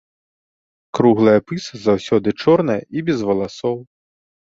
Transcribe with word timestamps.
Круглая 0.99 1.41
пыса 1.49 1.73
заўсёды 1.87 2.33
чорная 2.45 2.79
і 2.97 3.05
без 3.11 3.19
валасоў. 3.29 3.77